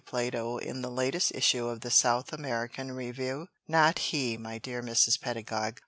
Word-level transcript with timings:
Plato 0.07 0.57
in 0.57 0.81
the 0.81 0.89
latest 0.89 1.31
issue 1.35 1.67
of 1.67 1.81
the 1.81 1.91
South 1.91 2.33
American 2.33 2.91
Review? 2.91 3.49
Not 3.67 3.99
he, 3.99 4.35
my 4.35 4.57
dear 4.57 4.81
Mrs. 4.81 5.21
Pedagog. 5.21 5.77